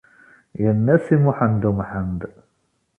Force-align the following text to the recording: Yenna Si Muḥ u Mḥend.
Yenna 0.61 0.95
Si 1.03 1.15
Muḥ 1.23 1.37
u 1.69 1.71
Mḥend. 1.77 2.21